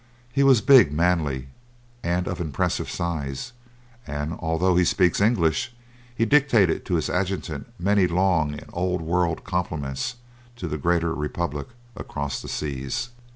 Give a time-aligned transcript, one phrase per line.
[0.33, 1.49] He was big, manly,
[2.01, 3.53] and of impressive size,
[4.07, 5.75] and, although he speaks English,
[6.15, 10.15] he dictated to his adjutant many long and Old World compliments
[10.55, 13.11] to the Greater Republic across the seas.